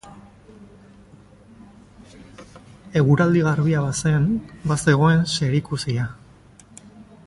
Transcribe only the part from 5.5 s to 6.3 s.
ikusia.